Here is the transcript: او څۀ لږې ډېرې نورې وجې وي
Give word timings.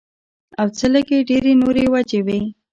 او 0.59 0.67
څۀ 0.77 0.87
لږې 0.93 1.19
ډېرې 1.29 1.53
نورې 1.61 1.85
وجې 1.93 2.19
وي 2.27 2.41